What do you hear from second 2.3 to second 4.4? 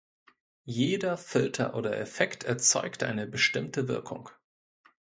erzeugt eine bestimmte Wirkung.